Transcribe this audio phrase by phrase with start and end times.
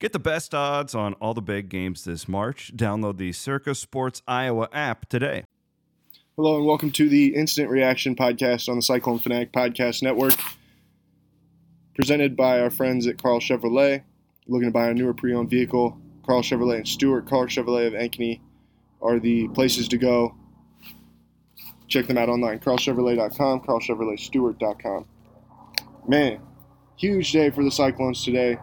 [0.00, 2.70] Get the best odds on all the big games this March.
[2.76, 5.42] Download the Circa Sports Iowa app today.
[6.36, 10.34] Hello and welcome to the Instant Reaction podcast on the Cyclone Fanatic Podcast Network.
[11.96, 14.04] Presented by our friends at Karl Chevrolet.
[14.46, 17.92] Looking to buy a newer pre owned vehicle, Karl Chevrolet and Stuart, Karl Chevrolet of
[17.92, 18.38] Ankeny
[19.02, 20.36] are the places to go.
[21.88, 25.06] Check them out online, karlchevrolet.com, karlchevroletstewart.com.
[26.06, 26.40] Man,
[26.96, 28.58] huge day for the Cyclones today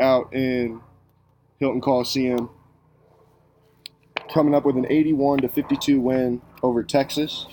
[0.00, 0.80] out in
[1.58, 2.50] Hilton Coliseum,
[4.32, 7.46] coming up with an 81 to 52 win over Texas.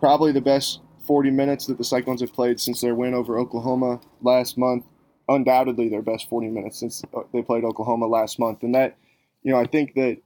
[0.00, 4.00] Probably the best 40 minutes that the Cyclones have played since their win over Oklahoma
[4.20, 4.84] last month.
[5.28, 8.62] Undoubtedly, their best 40 minutes since uh, they played Oklahoma last month.
[8.62, 8.96] And that,
[9.42, 10.18] you know, I think that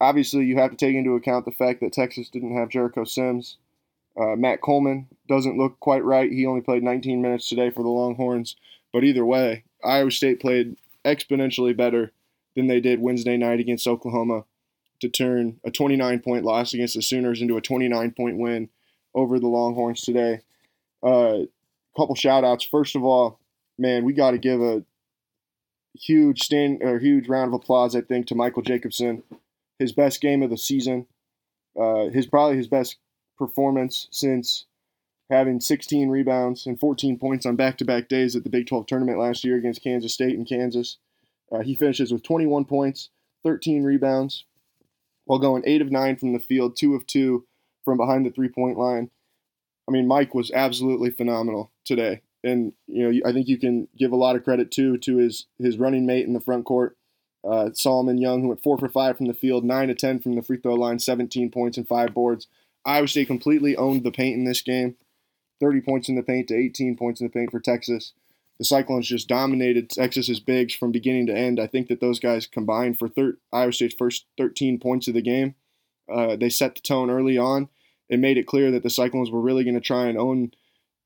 [0.00, 3.58] obviously you have to take into account the fact that Texas didn't have Jericho Sims.
[4.18, 6.30] Uh, Matt Coleman doesn't look quite right.
[6.30, 8.56] He only played 19 minutes today for the Longhorns.
[8.92, 12.12] But either way, Iowa State played exponentially better
[12.54, 14.44] than they did Wednesday night against Oklahoma
[15.00, 18.68] to turn a 29 point loss against the Sooners into a 29 point win
[19.14, 20.40] over the Longhorns today.
[21.02, 21.44] A uh,
[21.96, 22.64] couple shout outs.
[22.64, 23.38] First of all,
[23.78, 24.82] man, we got to give a
[25.94, 29.22] huge stand or huge round of applause, I think, to Michael Jacobson.
[29.78, 31.06] His best game of the season.
[31.78, 32.96] Uh, his probably his best
[33.36, 34.64] performance since
[35.30, 39.44] having 16 rebounds and 14 points on back-to-back days at the Big 12 tournament last
[39.44, 40.98] year against Kansas State and Kansas.
[41.50, 43.10] Uh, he finishes with 21 points,
[43.44, 44.44] 13 rebounds,
[45.24, 47.46] while going eight of nine from the field, two of two
[47.84, 49.10] from behind the three-point line.
[49.88, 54.12] I mean, Mike was absolutely phenomenal today, and you know I think you can give
[54.12, 56.96] a lot of credit too to his his running mate in the front court,
[57.48, 60.34] uh, Solomon Young, who went four for five from the field, nine to ten from
[60.34, 62.48] the free throw line, 17 points and five boards.
[62.84, 64.96] Iowa State completely owned the paint in this game.
[65.60, 68.12] 30 points in the paint to 18 points in the paint for Texas.
[68.58, 71.60] The Cyclones just dominated Texas's bigs from beginning to end.
[71.60, 75.22] I think that those guys combined for thir- Iowa State's first 13 points of the
[75.22, 75.54] game.
[76.10, 77.68] Uh, they set the tone early on
[78.08, 80.52] and made it clear that the Cyclones were really going to try and own,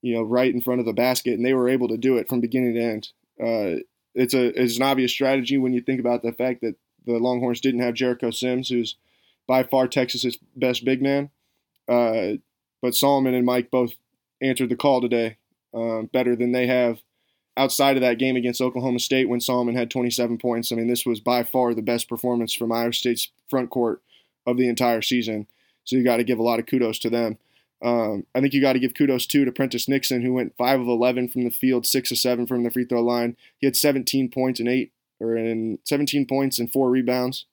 [0.02, 2.28] you know, right in front of the basket, and they were able to do it
[2.28, 3.08] from beginning to end.
[3.42, 3.80] Uh,
[4.14, 6.74] it's a it's an obvious strategy when you think about the fact that
[7.06, 8.96] the Longhorns didn't have Jericho Sims, who's
[9.46, 11.30] by far Texas's best big man.
[11.88, 12.34] Uh,
[12.82, 13.94] but Solomon and Mike both
[14.42, 15.36] answered the call today
[15.74, 17.00] um, better than they have
[17.56, 20.72] outside of that game against Oklahoma State when Solomon had 27 points.
[20.72, 24.00] I mean, this was by far the best performance from Iowa State's front court
[24.46, 25.46] of the entire season.
[25.84, 27.38] So you got to give a lot of kudos to them.
[27.82, 30.80] Um, I think you got to give kudos too to Prentiss Nixon, who went five
[30.80, 33.36] of 11 from the field, six of seven from the free throw line.
[33.58, 37.46] He had 17 points and eight, or in 17 points and four rebounds.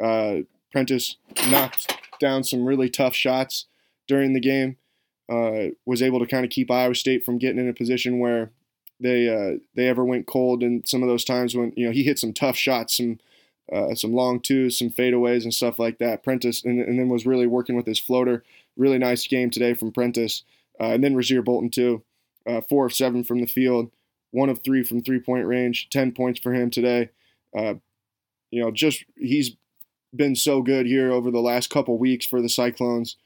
[0.00, 0.40] Uh,
[0.72, 1.16] Prentiss
[1.50, 3.66] knocked down some really tough shots
[4.06, 4.76] during the game
[5.28, 8.50] uh, was able to kind of keep Iowa State from getting in a position where
[9.00, 10.62] they uh, they ever went cold.
[10.62, 13.18] And some of those times when you know he hit some tough shots, some
[13.72, 16.22] uh, some long twos, some fadeaways, and stuff like that.
[16.22, 18.44] Prentiss and, and, then was really working with his floater.
[18.76, 20.42] Really nice game today from Prentiss,
[20.80, 22.02] uh, and then Rasir Bolton too.
[22.46, 23.90] Uh, four of seven from the field,
[24.30, 25.88] one of three from three point range.
[25.90, 27.10] Ten points for him today.
[27.56, 27.74] Uh,
[28.50, 29.56] you know, just he's
[30.14, 33.16] been so good here over the last couple weeks for the Cyclones.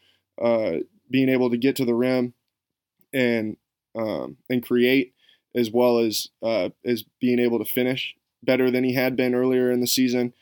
[0.41, 0.79] Uh,
[1.11, 2.35] being able to get to the rim
[3.13, 3.57] and
[3.95, 5.15] um, and create
[5.55, 9.71] as well as uh, as being able to finish better than he had been earlier
[9.71, 10.33] in the season.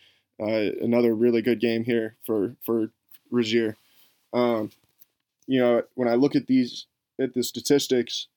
[0.40, 2.90] Uh, another really good game here for for
[3.32, 3.74] Rasir.
[4.32, 4.70] Um,
[5.46, 6.86] you know, when I look at these
[7.20, 8.28] at the statistics,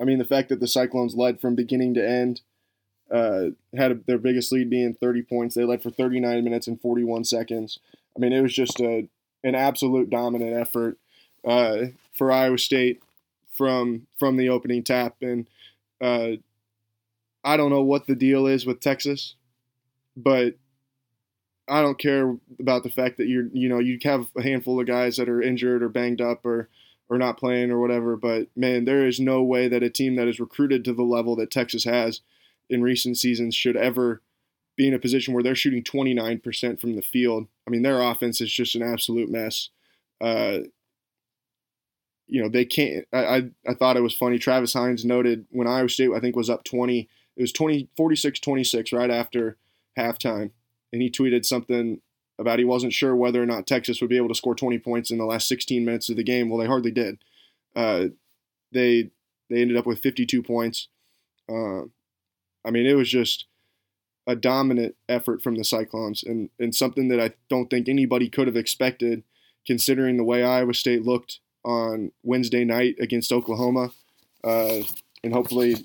[0.00, 2.40] I mean the fact that the Cyclones led from beginning to end,
[3.10, 5.54] uh, had a, their biggest lead being 30 points.
[5.54, 7.78] They led for 39 minutes and 41 seconds.
[8.16, 9.08] I mean, it was just a
[9.42, 10.98] an absolute dominant effort
[11.44, 13.02] uh, for Iowa State
[13.56, 15.48] from from the opening tap, and
[16.00, 16.32] uh,
[17.44, 19.34] I don't know what the deal is with Texas,
[20.16, 20.54] but
[21.68, 24.86] I don't care about the fact that you're you know you have a handful of
[24.86, 26.68] guys that are injured or banged up or
[27.08, 28.16] or not playing or whatever.
[28.16, 31.36] But man, there is no way that a team that is recruited to the level
[31.36, 32.20] that Texas has
[32.68, 34.22] in recent seasons should ever
[34.76, 37.48] be in a position where they're shooting 29% from the field.
[37.66, 39.68] I mean, their offense is just an absolute mess.
[40.20, 40.60] Uh,
[42.30, 43.06] you know, they can't.
[43.12, 44.38] I, I, I thought it was funny.
[44.38, 48.40] Travis Hines noted when Iowa State, I think, was up 20, it was 20, 46
[48.40, 49.56] 26 right after
[49.98, 50.50] halftime.
[50.92, 52.00] And he tweeted something
[52.38, 55.10] about he wasn't sure whether or not Texas would be able to score 20 points
[55.10, 56.48] in the last 16 minutes of the game.
[56.48, 57.18] Well, they hardly did.
[57.74, 58.06] Uh,
[58.72, 59.10] they
[59.48, 60.88] they ended up with 52 points.
[61.48, 61.82] Uh,
[62.64, 63.46] I mean, it was just
[64.26, 68.46] a dominant effort from the Cyclones and, and something that I don't think anybody could
[68.46, 69.24] have expected
[69.66, 73.90] considering the way Iowa State looked on Wednesday night against Oklahoma,
[74.44, 74.80] uh,
[75.22, 75.76] and hopefully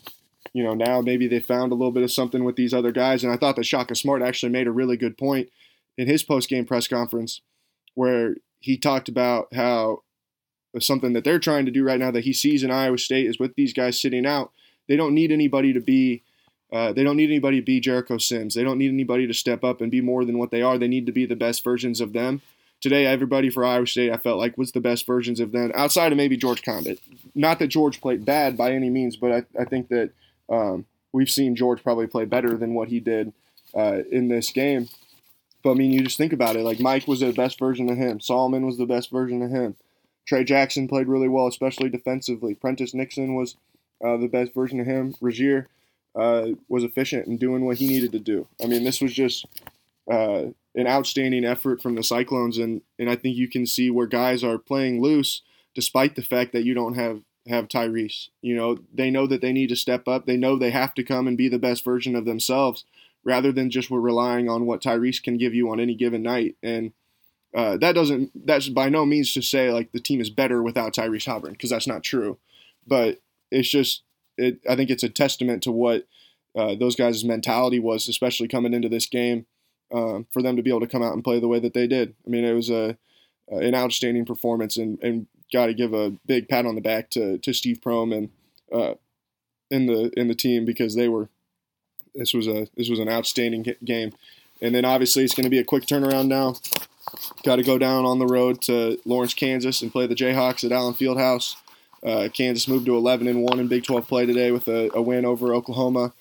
[0.55, 3.25] you know, now maybe they found a little bit of something with these other guys.
[3.25, 5.49] And I thought that Shaka Smart actually made a really good point
[5.97, 7.41] in his post game press conference
[7.93, 10.03] where he talked about how
[10.79, 13.37] something that they're trying to do right now that he sees in Iowa State is
[13.37, 14.53] with these guys sitting out,
[14.87, 16.23] they don't need anybody to be.
[16.71, 18.55] Uh, they don't need anybody to be Jericho Sims.
[18.55, 20.77] They don't need anybody to step up and be more than what they are.
[20.77, 22.41] They need to be the best versions of them.
[22.81, 26.11] Today, everybody for Iowa State, I felt like was the best versions of them, outside
[26.11, 26.99] of maybe George Conditt.
[27.33, 30.11] Not that George played bad by any means, but I, I think that
[30.49, 33.33] um, we've seen George probably play better than what he did
[33.73, 34.89] uh, in this game.
[35.63, 36.63] But I mean, you just think about it.
[36.63, 38.19] Like Mike was the best version of him.
[38.19, 39.75] Solomon was the best version of him.
[40.27, 42.53] Tre Jackson played really well, especially defensively.
[42.53, 43.55] Prentiss Nixon was
[44.03, 45.13] uh, the best version of him.
[45.21, 45.65] Rasir
[46.15, 48.47] uh, was efficient in doing what he needed to do.
[48.63, 49.45] I mean, this was just
[50.09, 50.45] uh,
[50.75, 54.43] an outstanding effort from the Cyclones, and and I think you can see where guys
[54.43, 55.41] are playing loose,
[55.73, 58.29] despite the fact that you don't have have Tyrese.
[58.41, 60.25] You know, they know that they need to step up.
[60.25, 62.83] They know they have to come and be the best version of themselves,
[63.23, 66.55] rather than just we're relying on what Tyrese can give you on any given night.
[66.61, 66.93] And
[67.55, 70.93] uh, that doesn't that's by no means to say like the team is better without
[70.93, 72.37] Tyrese Haliburton because that's not true,
[72.85, 74.03] but it's just
[74.37, 76.05] it, I think it's a testament to what
[76.55, 79.45] uh, those guys' mentality was, especially coming into this game,
[79.93, 81.87] um, for them to be able to come out and play the way that they
[81.87, 82.15] did.
[82.25, 82.97] I mean, it was a
[83.47, 87.37] an outstanding performance, and and got to give a big pat on the back to
[87.39, 88.29] to Steve Prohm and
[88.71, 88.95] uh,
[89.69, 91.29] in the in the team because they were
[92.13, 94.13] this was a this was an outstanding game,
[94.61, 96.55] and then obviously it's going to be a quick turnaround now
[97.43, 100.71] Got to go down on the road to Lawrence, Kansas, and play the Jayhawks at
[100.71, 101.55] Allen Fieldhouse.
[102.03, 105.01] Uh, Kansas moved to 11 and one in Big 12 play today with a, a,
[105.01, 106.13] win over Oklahoma.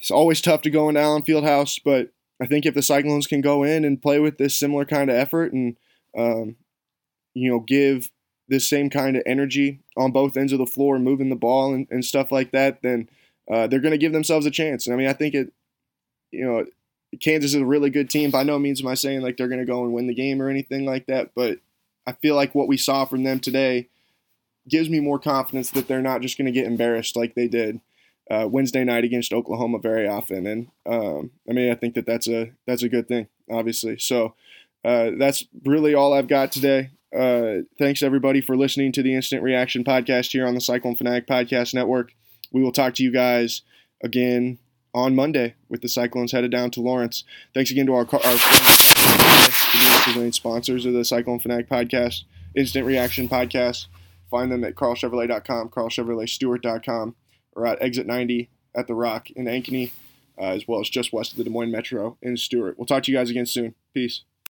[0.00, 2.10] It's always tough to go into Allen Fieldhouse, but
[2.40, 5.16] I think if the Cyclones can go in and play with this similar kind of
[5.16, 5.76] effort and
[6.16, 6.56] um,
[7.34, 8.10] you know give
[8.48, 11.86] this same kind of energy on both ends of the floor, moving the ball and,
[11.90, 13.08] and stuff like that, then
[13.50, 14.88] uh, they're going to give themselves a chance.
[14.88, 15.52] I mean, I think it,
[16.30, 16.64] you know,
[17.20, 18.30] Kansas is a really good team.
[18.30, 20.40] By no means am I saying like they're going to go and win the game
[20.40, 21.58] or anything like that, but
[22.06, 23.88] I feel like what we saw from them today
[24.66, 27.80] gives me more confidence that they're not just going to get embarrassed like they did
[28.30, 30.46] uh, Wednesday night against Oklahoma very often.
[30.46, 33.98] And um, I mean, I think that that's a that's a good thing, obviously.
[33.98, 34.34] So
[34.84, 36.90] uh, that's really all I've got today.
[37.16, 41.26] Uh, thanks everybody for listening to the Instant Reaction podcast here on the Cyclone Fanatic
[41.26, 42.12] Podcast Network.
[42.52, 43.62] We will talk to you guys
[44.02, 44.58] again
[44.94, 47.24] on Monday with the Cyclones headed down to Lawrence.
[47.54, 48.38] Thanks again to our, our
[50.12, 53.86] friends, sponsors of the Cyclone Fanatic podcast, Instant Reaction podcast.
[54.30, 57.14] Find them at karlchevrolet.com, karlchevroletstewart.com,
[57.58, 59.90] or at Exit 90 at The Rock in Ankeny,
[60.38, 62.78] uh, as well as just west of the Des Moines Metro in Stuart.
[62.78, 63.74] We'll talk to you guys again soon.
[63.92, 64.22] Peace.